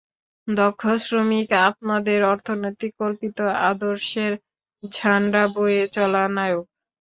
দক্ষ 0.47 0.81
শ্রমিক, 1.03 1.47
আপনাদের 1.67 2.19
অর্থনৈতিক 2.31 2.91
কল্পিত 3.01 3.37
আদর্শের 3.69 4.33
ঝান্ডা 4.83 5.43
বয়ে 5.55 5.83
চলা 5.95 6.23
নায়ক! 6.35 6.65